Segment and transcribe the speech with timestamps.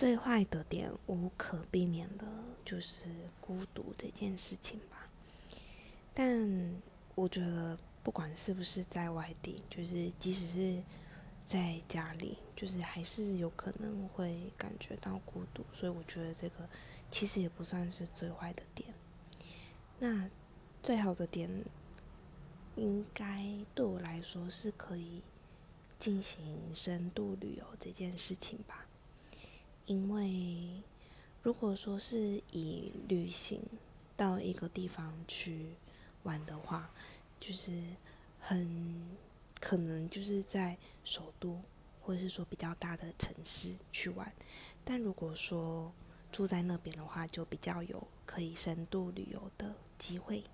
[0.00, 2.24] 最坏的点无可避免的
[2.64, 3.04] 就是
[3.38, 5.06] 孤独这件事情吧。
[6.14, 6.74] 但
[7.14, 10.82] 我觉得，不管是不是在外地，就是即使是
[11.46, 15.62] 在家里，就是还是有可能会感觉到孤独。
[15.70, 16.66] 所以我觉得这个
[17.10, 18.94] 其实也不算是最坏的点。
[19.98, 20.30] 那
[20.82, 21.50] 最好的点，
[22.74, 25.20] 应该对我来说是可以
[25.98, 26.40] 进行
[26.74, 28.86] 深度旅游这件事情吧。
[29.90, 30.84] 因为
[31.42, 33.60] 如果说是以旅行
[34.16, 35.66] 到一个地方去
[36.22, 36.88] 玩的话，
[37.40, 37.72] 就是
[38.38, 39.04] 很
[39.58, 41.60] 可能就是在首都
[42.00, 44.32] 或者是说比较大的城市去玩。
[44.84, 45.92] 但如果说
[46.30, 50.44] 住在那边的话，就比较有可以深度旅游的机会。